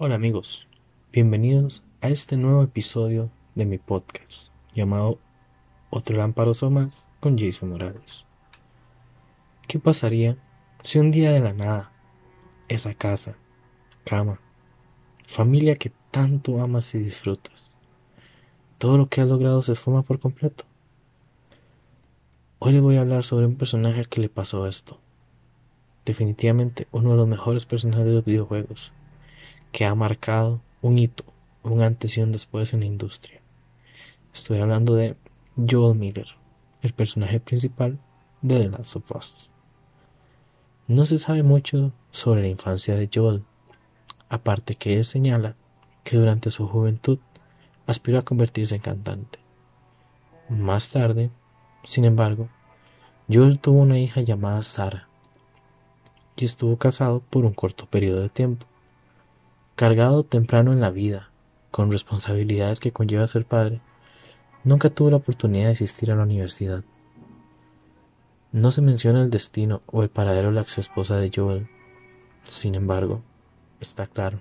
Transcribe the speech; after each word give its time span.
Hola 0.00 0.14
amigos, 0.14 0.68
bienvenidos 1.10 1.82
a 2.00 2.08
este 2.08 2.36
nuevo 2.36 2.62
episodio 2.62 3.32
de 3.56 3.66
mi 3.66 3.78
podcast 3.78 4.52
llamado 4.72 5.18
Otro 5.90 6.16
Lamparoso 6.16 6.70
más 6.70 7.08
con 7.18 7.36
Jason 7.36 7.70
Morales. 7.70 8.24
¿Qué 9.66 9.80
pasaría 9.80 10.36
si 10.84 11.00
un 11.00 11.10
día 11.10 11.32
de 11.32 11.40
la 11.40 11.52
nada 11.52 11.90
esa 12.68 12.94
casa, 12.94 13.34
cama, 14.04 14.40
familia 15.26 15.74
que 15.74 15.90
tanto 16.12 16.62
amas 16.62 16.94
y 16.94 16.98
disfrutas, 16.98 17.76
todo 18.78 18.98
lo 18.98 19.08
que 19.08 19.20
has 19.20 19.28
logrado 19.28 19.64
se 19.64 19.72
esfuma 19.72 20.02
por 20.02 20.20
completo? 20.20 20.62
Hoy 22.60 22.70
les 22.70 22.82
voy 22.82 22.98
a 22.98 23.00
hablar 23.00 23.24
sobre 23.24 23.46
un 23.46 23.56
personaje 23.56 24.04
que 24.04 24.20
le 24.20 24.28
pasó 24.28 24.68
esto. 24.68 25.00
Definitivamente 26.04 26.86
uno 26.92 27.10
de 27.10 27.16
los 27.16 27.26
mejores 27.26 27.66
personajes 27.66 28.06
de 28.06 28.12
los 28.12 28.24
videojuegos 28.24 28.92
que 29.72 29.84
ha 29.84 29.94
marcado 29.94 30.60
un 30.82 30.98
hito, 30.98 31.24
un 31.62 31.82
antes 31.82 32.16
y 32.16 32.22
un 32.22 32.32
después 32.32 32.72
en 32.72 32.80
la 32.80 32.86
industria. 32.86 33.40
Estoy 34.32 34.60
hablando 34.60 34.94
de 34.94 35.16
Joel 35.56 35.98
Miller, 35.98 36.28
el 36.82 36.92
personaje 36.92 37.40
principal 37.40 37.98
de 38.42 38.60
The 38.60 38.68
Last 38.68 38.96
of 38.96 39.10
Us. 39.16 39.50
No 40.86 41.04
se 41.04 41.18
sabe 41.18 41.42
mucho 41.42 41.92
sobre 42.10 42.42
la 42.42 42.48
infancia 42.48 42.94
de 42.94 43.10
Joel, 43.12 43.44
aparte 44.28 44.74
que 44.74 44.94
él 44.94 45.04
señala 45.04 45.56
que 46.04 46.16
durante 46.16 46.50
su 46.50 46.66
juventud 46.66 47.18
aspiró 47.86 48.18
a 48.18 48.24
convertirse 48.24 48.76
en 48.76 48.80
cantante. 48.80 49.38
Más 50.48 50.90
tarde, 50.90 51.30
sin 51.84 52.04
embargo, 52.04 52.48
Joel 53.30 53.58
tuvo 53.58 53.80
una 53.80 53.98
hija 53.98 54.20
llamada 54.22 54.62
Sara 54.62 55.08
y 56.36 56.44
estuvo 56.44 56.76
casado 56.78 57.20
por 57.20 57.44
un 57.44 57.52
corto 57.52 57.86
periodo 57.86 58.22
de 58.22 58.28
tiempo. 58.28 58.66
Cargado 59.78 60.24
temprano 60.24 60.72
en 60.72 60.80
la 60.80 60.90
vida, 60.90 61.30
con 61.70 61.92
responsabilidades 61.92 62.80
que 62.80 62.90
conlleva 62.90 63.28
ser 63.28 63.44
padre, 63.44 63.80
nunca 64.64 64.90
tuvo 64.90 65.10
la 65.10 65.18
oportunidad 65.18 65.66
de 65.66 65.74
asistir 65.74 66.10
a 66.10 66.16
la 66.16 66.24
universidad. 66.24 66.82
No 68.50 68.72
se 68.72 68.82
menciona 68.82 69.22
el 69.22 69.30
destino 69.30 69.82
o 69.86 70.02
el 70.02 70.08
paradero 70.08 70.48
de 70.48 70.54
la 70.54 70.62
ex 70.62 70.78
esposa 70.78 71.16
de 71.18 71.30
Joel. 71.32 71.68
Sin 72.42 72.74
embargo, 72.74 73.22
está 73.78 74.08
claro, 74.08 74.40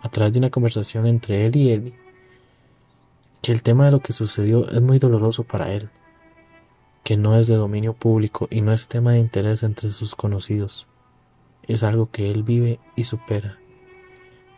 a 0.00 0.10
través 0.10 0.32
de 0.32 0.38
una 0.38 0.50
conversación 0.50 1.08
entre 1.08 1.46
él 1.46 1.56
y 1.56 1.72
Ellie, 1.72 1.94
que 3.42 3.50
el 3.50 3.64
tema 3.64 3.86
de 3.86 3.90
lo 3.90 3.98
que 3.98 4.12
sucedió 4.12 4.70
es 4.70 4.80
muy 4.80 5.00
doloroso 5.00 5.42
para 5.42 5.72
él, 5.72 5.88
que 7.02 7.16
no 7.16 7.36
es 7.36 7.48
de 7.48 7.56
dominio 7.56 7.94
público 7.94 8.46
y 8.48 8.60
no 8.60 8.72
es 8.72 8.86
tema 8.86 9.10
de 9.10 9.18
interés 9.18 9.64
entre 9.64 9.90
sus 9.90 10.14
conocidos. 10.14 10.86
Es 11.64 11.82
algo 11.82 12.08
que 12.12 12.30
él 12.30 12.44
vive 12.44 12.78
y 12.94 13.02
supera 13.02 13.58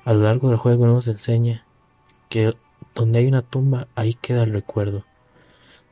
a 0.04 0.12
lo 0.12 0.22
largo 0.22 0.48
del 0.48 0.58
juego 0.58 0.86
nos 0.86 1.08
enseña 1.08 1.64
que 2.28 2.54
donde 2.94 3.18
hay 3.18 3.26
una 3.26 3.42
tumba, 3.42 3.88
ahí 3.94 4.14
queda 4.14 4.42
el 4.42 4.52
recuerdo. 4.52 5.04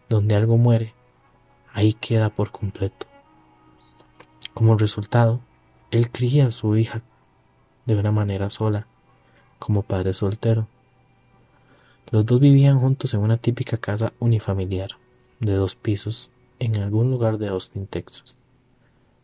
Donde 0.09 0.35
algo 0.35 0.57
muere, 0.57 0.95
ahí 1.73 1.93
queda 1.93 2.31
por 2.31 2.51
completo. 2.51 3.07
Como 4.55 4.77
resultado, 4.77 5.41
él 5.91 6.11
cría 6.11 6.47
a 6.47 6.51
su 6.51 6.77
hija 6.77 7.03
de 7.87 7.97
una 7.97 8.11
manera 8.11 8.51
sola, 8.51 8.87
como 9.59 9.83
padre 9.83 10.15
soltero. 10.15 10.67
Los 12.11 12.25
dos 12.25 12.41
vivían 12.41 12.79
juntos 12.79 13.15
en 13.15 13.21
una 13.21 13.37
típica 13.37 13.77
casa 13.77 14.13
unifamiliar, 14.19 14.91
de 15.41 15.53
dos 15.53 15.75
pisos, 15.75 16.31
en 16.59 16.77
algún 16.77 17.11
lugar 17.11 17.39
de 17.39 17.49
Austin, 17.49 17.87
Texas, 17.87 18.39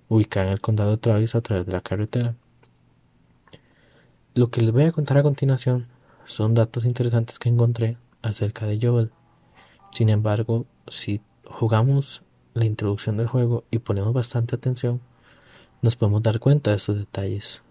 ubicada 0.08 0.46
en 0.46 0.52
el 0.52 0.60
condado 0.60 0.90
de 0.92 0.98
Travis 0.98 1.34
a 1.34 1.40
través 1.40 1.66
de 1.66 1.72
la 1.72 1.80
carretera. 1.80 2.34
Lo 4.36 4.50
que 4.50 4.62
les 4.62 4.72
voy 4.72 4.82
a 4.82 4.90
contar 4.90 5.16
a 5.16 5.22
continuación 5.22 5.86
son 6.26 6.54
datos 6.54 6.84
interesantes 6.84 7.38
que 7.38 7.48
encontré 7.48 7.98
acerca 8.20 8.66
de 8.66 8.80
Joel. 8.82 9.12
Sin 9.92 10.08
embargo, 10.08 10.66
si 10.88 11.20
jugamos 11.44 12.24
la 12.52 12.64
introducción 12.64 13.16
del 13.16 13.28
juego 13.28 13.62
y 13.70 13.78
ponemos 13.78 14.12
bastante 14.12 14.56
atención, 14.56 15.00
nos 15.82 15.94
podemos 15.94 16.20
dar 16.20 16.40
cuenta 16.40 16.72
de 16.72 16.78
estos 16.78 16.96
detalles. 16.96 17.62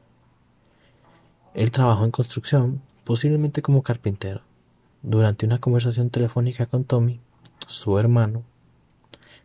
Él 1.54 1.70
trabajó 1.72 2.06
en 2.06 2.12
construcción, 2.12 2.82
posiblemente 3.04 3.62
como 3.62 3.84
carpintero. 3.84 4.40
Durante 5.02 5.46
una 5.46 5.60
conversación 5.60 6.12
telefónica 6.12 6.68
con 6.68 6.86
Tommy, 6.86 7.20
su 7.68 8.00
hermano, 8.00 8.44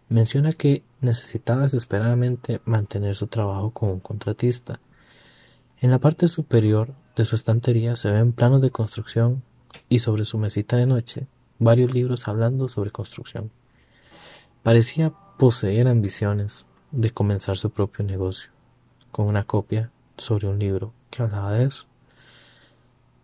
menciona 0.09 0.53
que 0.53 0.84
necesitaba 1.01 1.62
desesperadamente 1.62 2.61
mantener 2.65 3.17
su 3.17 3.27
trabajo 3.27 3.73
como 3.73 3.95
un 3.95 4.01
contratista. 4.01 4.78
En 5.81 5.91
la 5.91 5.99
parte 5.99 6.28
superior 6.28 6.95
de 7.19 7.25
su 7.25 7.34
estantería 7.34 7.97
se 7.97 8.11
ven 8.11 8.33
planos 8.33 8.61
de 8.61 8.71
construcción 8.71 9.43
y 9.89 9.99
sobre 9.99 10.25
su 10.25 10.39
mesita 10.39 10.77
de 10.77 10.87
noche 10.87 11.27
varios 11.59 11.93
libros 11.93 12.29
hablando 12.29 12.69
sobre 12.69 12.93
construcción. 12.93 13.51
Parecía 14.62 15.12
poseer 15.37 15.89
ambiciones 15.89 16.67
de 16.93 17.11
comenzar 17.11 17.59
su 17.59 17.71
propio 17.71 18.05
negocio, 18.05 18.51
con 19.11 19.27
una 19.27 19.43
copia 19.43 19.91
sobre 20.17 20.47
un 20.47 20.61
libro 20.61 20.93
que 21.11 21.23
hablaba 21.23 21.53
de 21.53 21.65
eso. 21.65 21.87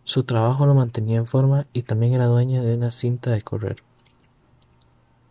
Su 0.02 0.24
trabajo 0.24 0.66
lo 0.66 0.74
mantenía 0.74 1.18
en 1.18 1.26
forma 1.26 1.66
y 1.72 1.82
también 1.82 2.12
era 2.12 2.26
dueña 2.26 2.62
de 2.62 2.74
una 2.74 2.90
cinta 2.90 3.30
de 3.30 3.42
correr. 3.42 3.76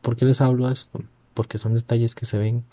¿Por 0.02 0.16
qué 0.16 0.24
les 0.24 0.40
hablo 0.40 0.68
de 0.68 0.74
esto? 0.74 1.02
Porque 1.34 1.58
son 1.58 1.74
detalles 1.74 2.16
que 2.16 2.26
se 2.26 2.38
ven 2.38 2.64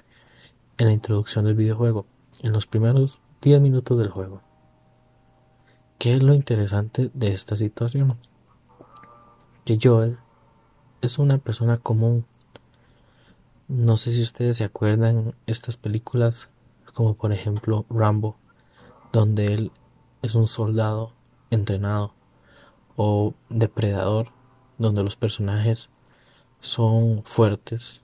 en 0.78 0.86
la 0.86 0.92
introducción 0.92 1.44
del 1.44 1.54
videojuego, 1.54 2.06
en 2.42 2.52
los 2.52 2.66
primeros 2.66 3.18
10 3.42 3.60
minutos 3.60 3.98
del 3.98 4.08
juego. 4.08 4.40
¿Qué 6.00 6.14
es 6.14 6.22
lo 6.22 6.32
interesante 6.32 7.10
de 7.12 7.34
esta 7.34 7.56
situación? 7.56 8.16
Que 9.66 9.78
Joel 9.78 10.16
es 11.02 11.18
una 11.18 11.36
persona 11.36 11.76
común. 11.76 12.24
No 13.68 13.98
sé 13.98 14.12
si 14.12 14.22
ustedes 14.22 14.56
se 14.56 14.64
acuerdan 14.64 15.34
estas 15.46 15.76
películas 15.76 16.48
como 16.94 17.16
por 17.16 17.34
ejemplo 17.34 17.84
Rambo, 17.90 18.36
donde 19.12 19.52
él 19.52 19.72
es 20.22 20.34
un 20.34 20.46
soldado 20.46 21.12
entrenado, 21.50 22.14
o 22.96 23.34
Depredador, 23.50 24.28
donde 24.78 25.04
los 25.04 25.16
personajes 25.16 25.90
son 26.62 27.24
fuertes, 27.24 28.00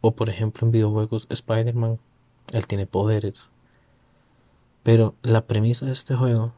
o 0.00 0.12
por 0.12 0.30
ejemplo 0.30 0.66
en 0.66 0.72
videojuegos 0.72 1.26
Spider-Man, 1.28 1.98
él 2.52 2.66
tiene 2.66 2.86
poderes. 2.86 3.50
Pero 4.82 5.14
la 5.20 5.42
premisa 5.42 5.84
de 5.84 5.92
este 5.92 6.16
juego 6.16 6.54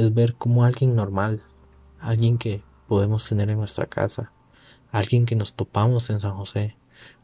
es 0.00 0.14
ver 0.14 0.34
como 0.34 0.64
alguien 0.64 0.96
normal, 0.96 1.42
alguien 2.00 2.38
que 2.38 2.62
podemos 2.88 3.28
tener 3.28 3.50
en 3.50 3.58
nuestra 3.58 3.84
casa, 3.86 4.32
alguien 4.90 5.26
que 5.26 5.36
nos 5.36 5.54
topamos 5.54 6.08
en 6.08 6.20
San 6.20 6.32
José 6.32 6.78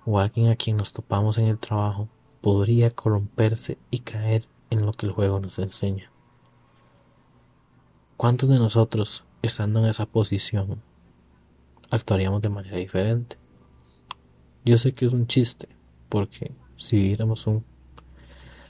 o 0.05 0.19
alguien 0.19 0.51
a 0.51 0.57
quien 0.57 0.77
nos 0.77 0.93
topamos 0.93 1.39
en 1.39 1.47
el 1.47 1.59
trabajo, 1.59 2.09
podría 2.43 2.91
corromperse 2.91 3.79
y 3.91 4.01
caer 4.01 4.47
en 4.69 4.85
lo 4.85 4.93
que 4.93 5.07
el 5.07 5.13
juego 5.13 5.41
nos 5.41 5.59
enseña. 5.59 6.13
¿Cuántos 8.19 8.51
de 8.51 8.59
nosotros, 8.59 9.25
estando 9.41 9.81
en 9.81 9.87
esa 9.87 10.05
posición, 10.05 10.83
actuaríamos 11.91 12.43
de 12.43 12.51
manera 12.51 12.77
diferente? 12.77 13.39
Yo 14.67 14.77
sé 14.77 14.93
que 14.93 15.07
es 15.07 15.15
un 15.15 15.27
chiste, 15.27 15.69
porque 16.11 16.53
si 16.77 16.97
viviéramos 16.97 17.47
un 17.47 17.65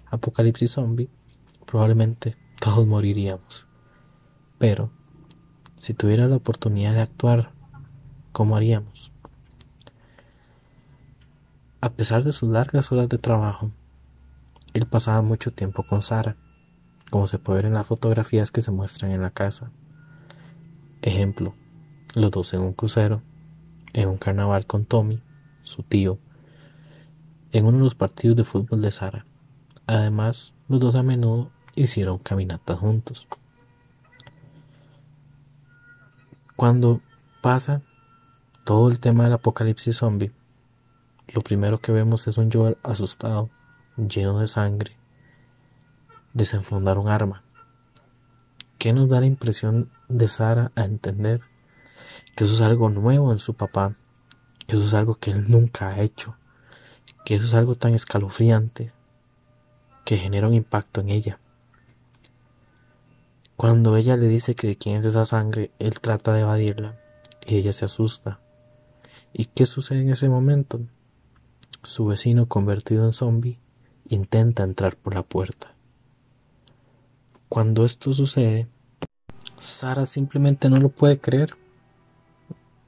apocalipsis 0.06 0.70
zombie, 0.70 1.10
probablemente 1.66 2.36
todos 2.60 2.86
moriríamos. 2.86 3.65
Pero, 4.58 4.90
si 5.78 5.94
tuviera 5.94 6.26
la 6.26 6.36
oportunidad 6.36 6.94
de 6.94 7.02
actuar, 7.02 7.50
¿cómo 8.32 8.56
haríamos? 8.56 9.12
A 11.80 11.90
pesar 11.90 12.24
de 12.24 12.32
sus 12.32 12.48
largas 12.48 12.90
horas 12.90 13.08
de 13.08 13.18
trabajo, 13.18 13.70
él 14.72 14.86
pasaba 14.86 15.22
mucho 15.22 15.52
tiempo 15.52 15.84
con 15.84 16.02
Sara, 16.02 16.36
como 17.10 17.26
se 17.26 17.38
puede 17.38 17.58
ver 17.58 17.66
en 17.66 17.74
las 17.74 17.86
fotografías 17.86 18.50
que 18.50 18.60
se 18.60 18.70
muestran 18.70 19.10
en 19.10 19.22
la 19.22 19.30
casa. 19.30 19.70
Ejemplo, 21.02 21.54
los 22.14 22.30
dos 22.30 22.52
en 22.54 22.60
un 22.60 22.72
crucero, 22.72 23.22
en 23.92 24.08
un 24.08 24.18
carnaval 24.18 24.66
con 24.66 24.84
Tommy, 24.84 25.22
su 25.62 25.82
tío, 25.82 26.18
en 27.52 27.66
uno 27.66 27.78
de 27.78 27.84
los 27.84 27.94
partidos 27.94 28.36
de 28.36 28.44
fútbol 28.44 28.82
de 28.82 28.90
Sara. 28.90 29.26
Además, 29.86 30.54
los 30.68 30.80
dos 30.80 30.96
a 30.96 31.02
menudo 31.02 31.50
hicieron 31.74 32.18
caminatas 32.18 32.78
juntos. 32.78 33.28
Cuando 36.56 37.02
pasa 37.42 37.82
todo 38.64 38.88
el 38.88 38.98
tema 38.98 39.24
del 39.24 39.34
apocalipsis 39.34 39.98
zombie, 39.98 40.32
lo 41.28 41.42
primero 41.42 41.82
que 41.82 41.92
vemos 41.92 42.26
es 42.28 42.38
un 42.38 42.50
Joel 42.50 42.78
asustado, 42.82 43.50
lleno 43.98 44.38
de 44.38 44.48
sangre, 44.48 44.96
desenfundar 46.32 46.96
un 46.96 47.08
arma. 47.08 47.42
¿Qué 48.78 48.94
nos 48.94 49.10
da 49.10 49.20
la 49.20 49.26
impresión 49.26 49.90
de 50.08 50.28
Sara 50.28 50.72
a 50.76 50.84
entender 50.84 51.42
que 52.34 52.44
eso 52.44 52.54
es 52.54 52.62
algo 52.62 52.88
nuevo 52.88 53.32
en 53.32 53.38
su 53.38 53.52
papá, 53.52 53.94
que 54.66 54.76
eso 54.76 54.86
es 54.86 54.94
algo 54.94 55.16
que 55.16 55.32
él 55.32 55.50
nunca 55.50 55.88
ha 55.88 56.00
hecho, 56.00 56.36
que 57.26 57.34
eso 57.34 57.44
es 57.44 57.52
algo 57.52 57.74
tan 57.74 57.92
escalofriante 57.92 58.92
que 60.06 60.16
genera 60.16 60.48
un 60.48 60.54
impacto 60.54 61.02
en 61.02 61.10
ella? 61.10 61.38
Cuando 63.56 63.96
ella 63.96 64.16
le 64.16 64.28
dice 64.28 64.54
que 64.54 64.66
de 64.66 64.76
quién 64.76 64.96
es 64.96 65.06
esa 65.06 65.24
sangre, 65.24 65.70
él 65.78 65.98
trata 66.00 66.34
de 66.34 66.40
evadirla 66.40 67.00
y 67.46 67.56
ella 67.56 67.72
se 67.72 67.86
asusta. 67.86 68.38
¿Y 69.32 69.46
qué 69.46 69.64
sucede 69.64 70.02
en 70.02 70.10
ese 70.10 70.28
momento? 70.28 70.80
Su 71.82 72.06
vecino 72.06 72.46
convertido 72.46 73.06
en 73.06 73.14
zombie 73.14 73.58
intenta 74.08 74.62
entrar 74.62 74.96
por 74.96 75.14
la 75.14 75.22
puerta. 75.22 75.74
Cuando 77.48 77.84
esto 77.84 78.12
sucede, 78.12 78.68
Sara 79.58 80.04
simplemente 80.04 80.68
no 80.68 80.78
lo 80.78 80.90
puede 80.90 81.18
creer. 81.18 81.56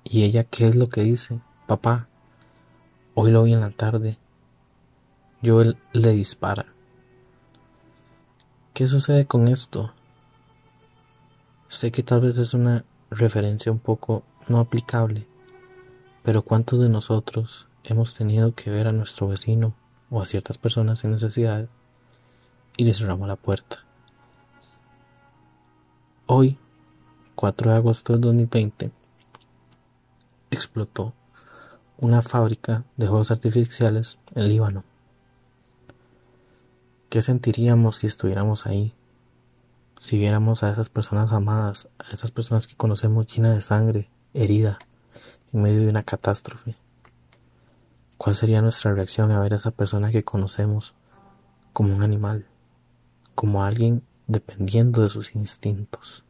¿Y 0.04 0.24
ella 0.24 0.44
qué 0.44 0.66
es 0.66 0.76
lo 0.76 0.88
que 0.88 1.02
dice? 1.02 1.40
Papá, 1.66 2.08
hoy 3.14 3.30
lo 3.30 3.42
vi 3.44 3.54
en 3.54 3.60
la 3.60 3.70
tarde. 3.70 4.18
Joel 5.42 5.78
le 5.92 6.10
dispara. 6.12 6.66
¿Qué 8.74 8.86
sucede 8.86 9.26
con 9.26 9.48
esto? 9.48 9.94
Sé 11.68 11.92
que 11.92 12.02
tal 12.02 12.22
vez 12.22 12.38
es 12.38 12.54
una 12.54 12.86
referencia 13.10 13.70
un 13.70 13.78
poco 13.78 14.24
no 14.48 14.58
aplicable, 14.58 15.26
pero 16.22 16.42
¿cuántos 16.42 16.80
de 16.80 16.88
nosotros 16.88 17.68
hemos 17.84 18.14
tenido 18.14 18.54
que 18.54 18.70
ver 18.70 18.88
a 18.88 18.92
nuestro 18.92 19.28
vecino 19.28 19.74
o 20.10 20.22
a 20.22 20.26
ciertas 20.26 20.56
personas 20.56 21.04
en 21.04 21.10
necesidades 21.10 21.68
y 22.78 22.84
les 22.84 22.96
cerramos 22.98 23.28
la 23.28 23.36
puerta? 23.36 23.84
Hoy, 26.26 26.58
4 27.34 27.70
de 27.70 27.76
agosto 27.76 28.14
de 28.14 28.20
2020, 28.20 28.90
explotó 30.50 31.12
una 31.98 32.22
fábrica 32.22 32.84
de 32.96 33.08
juegos 33.08 33.30
artificiales 33.30 34.18
en 34.34 34.48
Líbano. 34.48 34.84
¿Qué 37.10 37.20
sentiríamos 37.20 37.96
si 37.96 38.06
estuviéramos 38.06 38.66
ahí? 38.66 38.94
Si 40.00 40.16
viéramos 40.16 40.62
a 40.62 40.70
esas 40.70 40.90
personas 40.90 41.32
amadas, 41.32 41.88
a 41.98 42.14
esas 42.14 42.30
personas 42.30 42.68
que 42.68 42.76
conocemos 42.76 43.26
llenas 43.26 43.56
de 43.56 43.62
sangre, 43.62 44.10
herida, 44.32 44.78
en 45.52 45.62
medio 45.62 45.80
de 45.80 45.88
una 45.88 46.04
catástrofe. 46.04 46.76
¿Cuál 48.16 48.36
sería 48.36 48.62
nuestra 48.62 48.94
reacción 48.94 49.32
a 49.32 49.40
ver 49.40 49.54
a 49.54 49.56
esa 49.56 49.72
persona 49.72 50.12
que 50.12 50.22
conocemos 50.22 50.94
como 51.72 51.96
un 51.96 52.02
animal, 52.02 52.46
como 53.34 53.64
alguien 53.64 54.04
dependiendo 54.28 55.02
de 55.02 55.10
sus 55.10 55.34
instintos? 55.34 56.24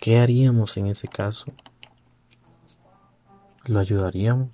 ¿Qué 0.00 0.18
haríamos 0.18 0.76
en 0.76 0.88
ese 0.88 1.06
caso? 1.06 1.46
¿Lo 3.64 3.78
ayudaríamos? 3.78 4.50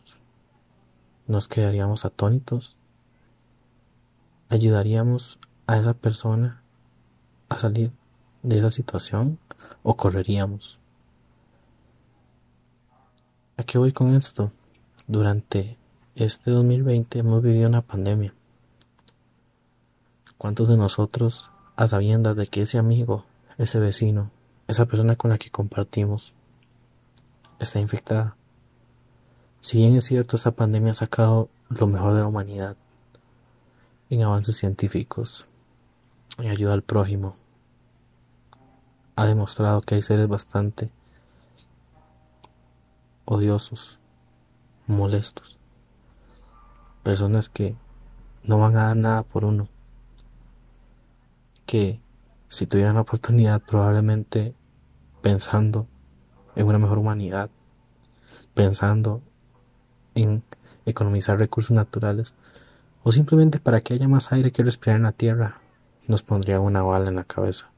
¿Nos 1.26 1.49
quedaríamos 1.49 2.05
atónitos? 2.05 2.76
¿Ayudaríamos 4.50 5.38
a 5.67 5.79
esa 5.79 5.94
persona 5.94 6.60
a 7.50 7.58
salir 7.58 7.93
de 8.43 8.58
esa 8.58 8.70
situación 8.70 9.38
o 9.82 9.97
correríamos? 9.97 10.79
¿A 13.58 13.62
qué 13.62 13.76
voy 13.76 13.93
con 13.93 14.14
esto? 14.14 14.52
Durante 15.06 15.76
este 16.14 16.50
2020 16.50 17.19
hemos 17.19 17.43
vivido 17.43 17.69
una 17.69 17.82
pandemia. 17.82 18.32
¿Cuántos 20.38 20.69
de 20.69 20.79
nosotros, 20.79 21.50
a 21.76 21.87
sabiendas 21.87 22.37
de 22.37 22.47
que 22.47 22.62
ese 22.62 22.79
amigo, 22.79 23.26
ese 23.58 23.79
vecino, 23.79 24.31
esa 24.67 24.87
persona 24.87 25.17
con 25.17 25.31
la 25.31 25.38
que 25.38 25.50
compartimos, 25.50 26.32
está 27.58 27.81
infectada? 27.81 28.37
Si 29.61 29.76
bien 29.76 29.94
es 29.97 30.05
cierto, 30.05 30.37
esta 30.37 30.52
pandemia 30.52 30.93
ha 30.93 30.94
sacado 30.94 31.50
lo 31.69 31.87
mejor 31.87 32.14
de 32.14 32.20
la 32.20 32.29
humanidad 32.29 32.76
en 34.08 34.23
avances 34.23 34.56
científicos, 34.56 35.47
en 36.38 36.49
ayuda 36.49 36.73
al 36.73 36.82
prójimo, 36.82 37.37
ha 39.20 39.26
demostrado 39.26 39.82
que 39.82 39.96
hay 39.96 40.02
seres 40.02 40.28
bastante 40.28 40.90
odiosos, 43.26 43.99
molestos, 44.87 45.58
personas 47.02 47.50
que 47.50 47.76
no 48.44 48.58
van 48.58 48.78
a 48.78 48.84
dar 48.84 48.96
nada 48.96 49.22
por 49.22 49.44
uno, 49.44 49.69
que 51.67 52.00
si 52.49 52.67
tuvieran 52.67 52.94
la 52.94 53.02
oportunidad 53.02 53.61
probablemente 53.61 54.55
pensando 55.20 55.87
en 56.56 56.66
una 56.66 56.78
mejor 56.78 56.96
humanidad, 56.96 57.50
pensando 58.55 59.20
en 60.14 60.43
economizar 60.87 61.38
recursos 61.38 61.73
naturales, 61.73 62.32
o 63.02 63.12
simplemente 63.12 63.61
para 63.61 63.82
que 63.82 63.93
haya 63.93 64.08
más 64.08 64.32
aire 64.32 64.50
que 64.50 64.62
respirar 64.62 64.96
en 64.96 65.02
la 65.02 65.12
tierra, 65.12 65.61
nos 66.06 66.23
pondría 66.23 66.58
una 66.58 66.82
bala 66.82 67.11
en 67.11 67.16
la 67.16 67.25
cabeza. 67.25 67.69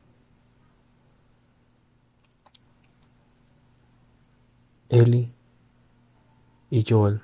Eli 4.92 5.32
y 6.68 6.84
Joel, 6.86 7.22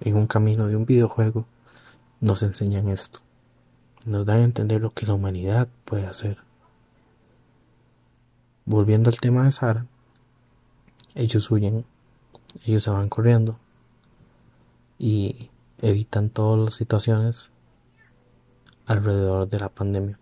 en 0.00 0.16
un 0.16 0.26
camino 0.26 0.66
de 0.66 0.74
un 0.74 0.84
videojuego, 0.84 1.46
nos 2.20 2.42
enseñan 2.42 2.88
esto. 2.88 3.20
Nos 4.04 4.26
dan 4.26 4.40
a 4.40 4.44
entender 4.44 4.80
lo 4.80 4.90
que 4.90 5.06
la 5.06 5.14
humanidad 5.14 5.68
puede 5.84 6.08
hacer. 6.08 6.38
Volviendo 8.64 9.10
al 9.10 9.20
tema 9.20 9.44
de 9.44 9.52
Sara, 9.52 9.86
ellos 11.14 11.52
huyen, 11.52 11.84
ellos 12.66 12.82
se 12.82 12.90
van 12.90 13.08
corriendo 13.08 13.60
y 14.98 15.50
evitan 15.78 16.30
todas 16.30 16.64
las 16.64 16.74
situaciones 16.74 17.52
alrededor 18.86 19.48
de 19.48 19.60
la 19.60 19.68
pandemia. 19.68 20.18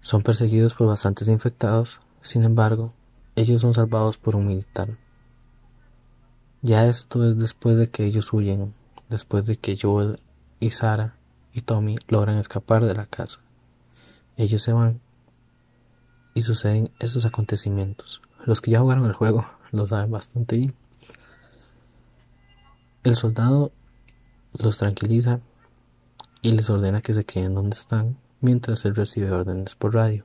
Son 0.00 0.24
perseguidos 0.24 0.74
por 0.74 0.88
bastantes 0.88 1.28
infectados, 1.28 2.00
sin 2.22 2.42
embargo, 2.42 2.92
ellos 3.36 3.60
son 3.62 3.74
salvados 3.74 4.18
por 4.18 4.36
un 4.36 4.46
militar 4.46 4.96
ya 6.64 6.86
esto 6.86 7.24
es 7.24 7.36
después 7.38 7.76
de 7.76 7.88
que 7.88 8.04
ellos 8.04 8.32
huyen, 8.32 8.72
después 9.10 9.44
de 9.46 9.56
que 9.56 9.76
Joel 9.76 10.20
y 10.60 10.70
Sara 10.70 11.16
y 11.52 11.62
Tommy 11.62 11.96
logran 12.06 12.38
escapar 12.38 12.84
de 12.84 12.94
la 12.94 13.06
casa. 13.06 13.40
Ellos 14.36 14.62
se 14.62 14.72
van 14.72 15.00
y 16.34 16.42
suceden 16.42 16.92
estos 17.00 17.24
acontecimientos. 17.24 18.22
Los 18.46 18.60
que 18.60 18.70
ya 18.70 18.78
jugaron 18.78 19.06
el 19.06 19.12
juego 19.12 19.44
lo 19.72 19.88
saben 19.88 20.12
bastante 20.12 20.56
bien. 20.56 20.74
El 23.02 23.16
soldado 23.16 23.72
los 24.56 24.78
tranquiliza 24.78 25.40
y 26.42 26.52
les 26.52 26.70
ordena 26.70 27.00
que 27.00 27.12
se 27.12 27.24
queden 27.24 27.54
donde 27.54 27.74
están 27.74 28.18
mientras 28.40 28.84
él 28.84 28.94
recibe 28.94 29.32
órdenes 29.32 29.74
por 29.74 29.94
radio. 29.94 30.24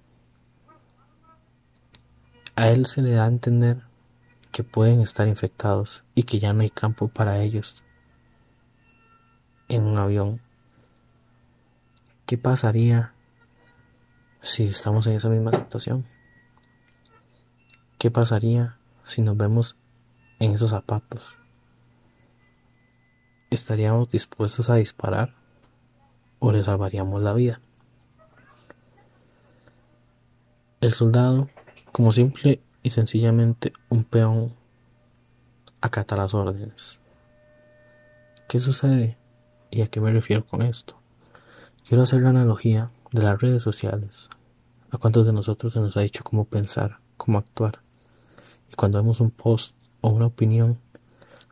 A 2.58 2.70
él 2.70 2.88
se 2.88 3.04
le 3.04 3.12
da 3.12 3.26
a 3.26 3.28
entender 3.28 3.84
que 4.52 4.64
pueden 4.64 5.02
estar 5.02 5.28
infectados 5.28 6.04
y 6.16 6.24
que 6.24 6.40
ya 6.40 6.54
no 6.54 6.62
hay 6.62 6.72
campo 6.72 7.08
para 7.08 7.40
ellos 7.40 7.84
en 9.70 9.84
un 9.84 10.00
avión. 10.00 10.42
¿Qué 12.26 12.40
pasaría 12.40 13.14
si 14.42 14.66
estamos 14.66 15.06
en 15.06 15.14
esa 15.14 15.30
misma 15.30 15.52
situación? 15.52 16.04
¿Qué 18.00 18.10
pasaría 18.10 18.80
si 19.06 19.22
nos 19.22 19.38
vemos 19.38 19.78
en 20.40 20.54
esos 20.54 20.72
zapatos? 20.72 21.38
¿Estaríamos 23.52 24.10
dispuestos 24.10 24.72
a 24.72 24.76
disparar 24.78 25.36
o 26.40 26.52
le 26.52 26.64
salvaríamos 26.64 27.22
la 27.22 27.34
vida? 27.34 27.62
El 30.82 30.94
soldado, 30.94 31.50
como 31.98 32.14
simple 32.14 32.62
y 32.84 32.92
sencillamente 32.92 33.74
un 33.90 34.04
peón 34.04 34.54
acata 35.82 36.16
las 36.16 36.36
órdenes. 36.36 37.00
¿Qué 38.48 38.60
sucede? 38.60 39.18
¿Y 39.72 39.82
a 39.82 39.88
qué 39.88 40.00
me 40.00 40.12
refiero 40.12 40.46
con 40.46 40.62
esto? 40.62 40.96
Quiero 41.84 42.04
hacer 42.04 42.22
la 42.22 42.30
analogía 42.30 42.92
de 43.12 43.24
las 43.24 43.42
redes 43.42 43.64
sociales. 43.64 44.30
¿A 44.92 45.00
cuántos 45.00 45.26
de 45.26 45.34
nosotros 45.34 45.74
se 45.74 45.80
nos 45.80 45.98
ha 45.98 46.02
dicho 46.02 46.24
cómo 46.24 46.46
pensar, 46.46 47.00
cómo 47.18 47.40
actuar? 47.40 47.80
Y 48.72 48.76
cuando 48.76 49.02
vemos 49.02 49.20
un 49.20 49.32
post 49.32 49.76
o 50.02 50.10
una 50.10 50.28
opinión, 50.28 50.80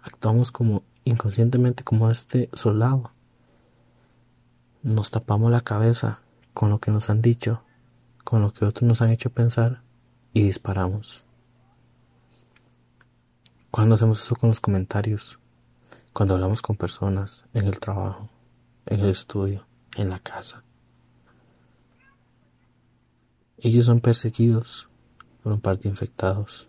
actuamos 0.04 0.52
como 0.52 0.84
inconscientemente 1.06 1.84
como 1.84 2.12
este 2.12 2.52
soldado. 2.54 3.14
Nos 4.84 5.10
tapamos 5.10 5.50
la 5.50 5.62
cabeza 5.62 6.20
con 6.54 6.70
lo 6.70 6.78
que 6.78 6.92
nos 6.92 7.10
han 7.10 7.24
dicho, 7.24 7.64
con 8.24 8.44
lo 8.44 8.54
que 8.54 8.66
otros 8.66 8.88
nos 8.88 9.02
han 9.02 9.10
hecho 9.10 9.32
pensar 9.32 9.84
y 10.36 10.44
disparamos. 10.44 11.24
Cuando 13.72 13.96
hacemos 13.96 14.22
eso 14.22 14.36
con 14.36 14.50
los 14.50 14.60
comentarios, 14.60 15.40
cuando 16.12 16.36
hablamos 16.36 16.62
con 16.62 16.76
personas 16.76 17.46
en 17.54 17.66
el 17.68 17.80
trabajo, 17.80 18.30
en 18.86 19.00
el 19.00 19.12
estudio, 19.12 19.66
en 19.96 20.10
la 20.10 20.20
casa. 20.20 20.62
Ellos 23.60 23.86
son 23.86 24.02
perseguidos 24.02 24.90
por 25.42 25.54
un 25.54 25.62
par 25.62 25.80
de 25.80 25.88
infectados 25.88 26.68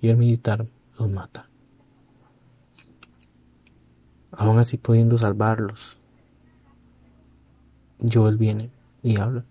y 0.00 0.08
el 0.08 0.16
militar 0.16 0.68
los 0.96 1.10
mata. 1.10 1.50
Aún 4.30 4.60
así 4.60 4.78
pudiendo 4.78 5.18
salvarlos, 5.18 5.98
Joel 7.98 8.36
viene 8.36 8.70
y 9.02 9.18
habla 9.18 9.44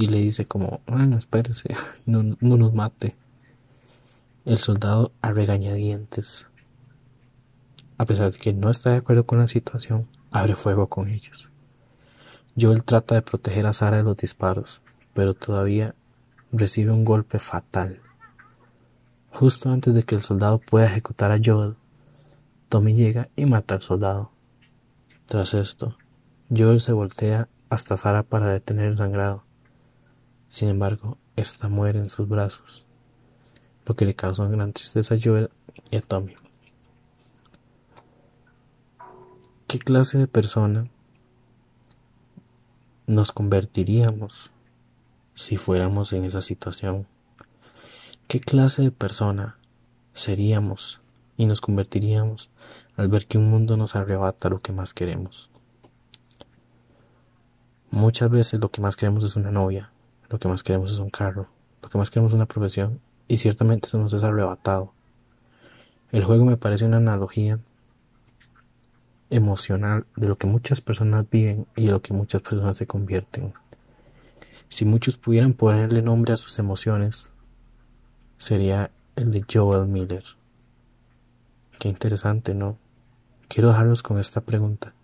y 0.00 0.06
le 0.06 0.18
dice 0.18 0.46
como, 0.46 0.80
bueno, 0.86 1.18
espérese, 1.18 1.76
no, 2.06 2.22
no 2.40 2.56
nos 2.56 2.72
mate. 2.72 3.16
El 4.46 4.56
soldado 4.56 5.12
a 5.20 5.30
regañadientes, 5.32 6.46
a 7.98 8.06
pesar 8.06 8.32
de 8.32 8.38
que 8.38 8.54
no 8.54 8.70
está 8.70 8.92
de 8.92 8.96
acuerdo 8.96 9.26
con 9.26 9.40
la 9.40 9.46
situación, 9.46 10.08
abre 10.30 10.56
fuego 10.56 10.88
con 10.88 11.08
ellos. 11.08 11.50
Joel 12.58 12.82
trata 12.82 13.14
de 13.14 13.20
proteger 13.20 13.66
a 13.66 13.74
Sara 13.74 13.98
de 13.98 14.02
los 14.02 14.16
disparos, 14.16 14.80
pero 15.12 15.34
todavía 15.34 15.94
recibe 16.50 16.92
un 16.92 17.04
golpe 17.04 17.38
fatal. 17.38 18.00
Justo 19.32 19.68
antes 19.68 19.94
de 19.94 20.02
que 20.02 20.14
el 20.14 20.22
soldado 20.22 20.58
pueda 20.58 20.86
ejecutar 20.86 21.30
a 21.30 21.40
Joel, 21.44 21.76
Tommy 22.70 22.94
llega 22.94 23.28
y 23.36 23.44
mata 23.44 23.74
al 23.74 23.82
soldado. 23.82 24.30
Tras 25.26 25.52
esto, 25.52 25.98
Joel 26.48 26.80
se 26.80 26.92
voltea 26.92 27.48
hasta 27.68 27.98
Sara 27.98 28.22
para 28.22 28.50
detener 28.50 28.86
el 28.86 28.96
sangrado. 28.96 29.44
Sin 30.50 30.68
embargo, 30.68 31.16
esta 31.36 31.68
muere 31.68 32.00
en 32.00 32.10
sus 32.10 32.28
brazos, 32.28 32.84
lo 33.86 33.94
que 33.94 34.04
le 34.04 34.14
causa 34.14 34.46
gran 34.48 34.72
tristeza 34.72 35.14
a 35.14 35.18
Joel 35.22 35.48
y 35.92 35.96
a 35.96 36.00
Tommy. 36.02 36.34
¿Qué 39.68 39.78
clase 39.78 40.18
de 40.18 40.26
persona 40.26 40.90
nos 43.06 43.30
convertiríamos 43.30 44.50
si 45.34 45.56
fuéramos 45.56 46.12
en 46.12 46.24
esa 46.24 46.42
situación? 46.42 47.06
¿Qué 48.26 48.40
clase 48.40 48.82
de 48.82 48.90
persona 48.90 49.56
seríamos 50.14 51.00
y 51.36 51.46
nos 51.46 51.60
convertiríamos 51.60 52.50
al 52.96 53.06
ver 53.06 53.28
que 53.28 53.38
un 53.38 53.48
mundo 53.48 53.76
nos 53.76 53.94
arrebata 53.94 54.48
lo 54.48 54.58
que 54.58 54.72
más 54.72 54.94
queremos? 54.94 55.48
Muchas 57.92 58.28
veces 58.28 58.58
lo 58.58 58.72
que 58.72 58.80
más 58.80 58.96
queremos 58.96 59.22
es 59.22 59.36
una 59.36 59.52
novia, 59.52 59.92
lo 60.30 60.38
que 60.38 60.48
más 60.48 60.62
queremos 60.62 60.92
es 60.92 60.98
un 61.00 61.10
carro, 61.10 61.48
lo 61.82 61.88
que 61.88 61.98
más 61.98 62.08
queremos 62.08 62.30
es 62.30 62.36
una 62.36 62.46
profesión, 62.46 63.00
y 63.26 63.38
ciertamente 63.38 63.88
eso 63.88 63.98
nos 63.98 64.12
es 64.14 64.22
arrebatado. 64.22 64.92
El 66.12 66.24
juego 66.24 66.44
me 66.44 66.56
parece 66.56 66.86
una 66.86 66.96
analogía 66.98 67.58
emocional 69.28 70.06
de 70.16 70.28
lo 70.28 70.38
que 70.38 70.46
muchas 70.46 70.80
personas 70.80 71.26
viven 71.28 71.66
y 71.76 71.86
de 71.86 71.92
lo 71.92 72.00
que 72.00 72.14
muchas 72.14 72.42
personas 72.42 72.78
se 72.78 72.86
convierten. 72.86 73.52
Si 74.68 74.84
muchos 74.84 75.16
pudieran 75.16 75.52
ponerle 75.52 76.00
nombre 76.00 76.32
a 76.32 76.36
sus 76.36 76.58
emociones, 76.58 77.32
sería 78.38 78.90
el 79.16 79.32
de 79.32 79.44
Joel 79.52 79.86
Miller. 79.86 80.24
Qué 81.78 81.88
interesante, 81.88 82.54
¿no? 82.54 82.78
Quiero 83.48 83.68
dejarlos 83.68 84.02
con 84.02 84.20
esta 84.20 84.40
pregunta, 84.40 84.94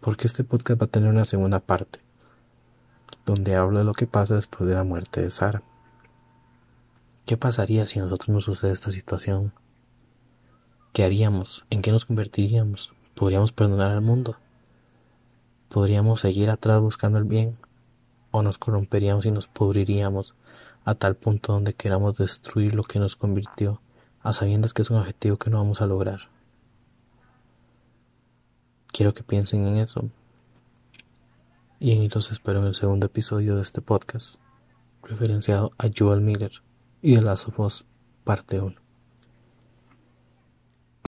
porque 0.00 0.26
este 0.26 0.44
podcast 0.44 0.80
va 0.80 0.84
a 0.84 0.90
tener 0.90 1.08
una 1.08 1.24
segunda 1.24 1.60
parte 1.60 2.05
donde 3.26 3.56
habla 3.56 3.80
de 3.80 3.84
lo 3.84 3.92
que 3.92 4.06
pasa 4.06 4.36
después 4.36 4.70
de 4.70 4.76
la 4.76 4.84
muerte 4.84 5.20
de 5.20 5.30
Sara. 5.30 5.62
¿Qué 7.26 7.36
pasaría 7.36 7.86
si 7.88 7.98
a 7.98 8.02
nosotros 8.02 8.28
nos 8.28 8.44
sucede 8.44 8.70
esta 8.70 8.92
situación? 8.92 9.52
¿Qué 10.92 11.02
haríamos? 11.02 11.66
¿En 11.68 11.82
qué 11.82 11.90
nos 11.90 12.04
convertiríamos? 12.04 12.92
¿Podríamos 13.14 13.50
perdonar 13.50 13.90
al 13.90 14.00
mundo? 14.00 14.36
¿Podríamos 15.68 16.20
seguir 16.20 16.50
atrás 16.50 16.80
buscando 16.80 17.18
el 17.18 17.24
bien? 17.24 17.58
¿O 18.30 18.42
nos 18.42 18.58
corromperíamos 18.58 19.26
y 19.26 19.32
nos 19.32 19.48
pudriríamos 19.48 20.36
a 20.84 20.94
tal 20.94 21.16
punto 21.16 21.52
donde 21.52 21.74
queramos 21.74 22.16
destruir 22.18 22.76
lo 22.76 22.84
que 22.84 23.00
nos 23.00 23.16
convirtió, 23.16 23.80
a 24.22 24.32
sabiendas 24.32 24.72
que 24.72 24.82
es 24.82 24.90
un 24.90 24.98
objetivo 24.98 25.36
que 25.36 25.50
no 25.50 25.58
vamos 25.58 25.80
a 25.80 25.86
lograr? 25.86 26.28
Quiero 28.92 29.14
que 29.14 29.24
piensen 29.24 29.66
en 29.66 29.78
eso 29.78 30.08
y 31.78 31.92
entonces 31.92 32.32
espero 32.32 32.60
en 32.60 32.66
el 32.66 32.74
segundo 32.74 33.06
episodio 33.06 33.56
de 33.56 33.62
este 33.62 33.80
podcast, 33.80 34.36
referenciado 35.02 35.72
a 35.78 35.88
Joel 35.96 36.20
Miller 36.20 36.52
y 37.02 37.14
The 37.16 37.22
Last 37.22 37.48
of 37.48 37.60
Us, 37.60 37.84
parte 38.24 38.60
1. 38.60 38.85